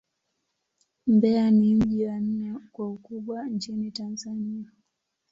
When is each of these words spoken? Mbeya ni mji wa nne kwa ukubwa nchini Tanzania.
Mbeya 1.07 1.51
ni 1.51 1.75
mji 1.75 2.05
wa 2.05 2.19
nne 2.19 2.53
kwa 2.71 2.89
ukubwa 2.93 3.47
nchini 3.49 3.91
Tanzania. 3.91 4.71